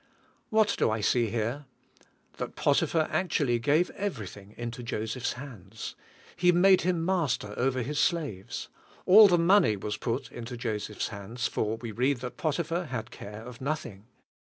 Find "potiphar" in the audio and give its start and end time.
2.55-3.07, 12.37-12.85